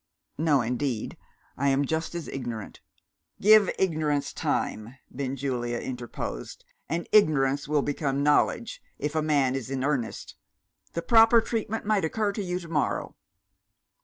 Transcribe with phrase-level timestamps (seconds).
[0.39, 1.15] "No, indeed,
[1.57, 2.81] I am just as ignorant"
[3.39, 9.83] "Give ignorance time," Benjulia interposed, "and ignorance will become knowledge if a man is in
[9.83, 10.33] earnest.
[10.93, 13.15] The proper treatment might occur to you to morrow."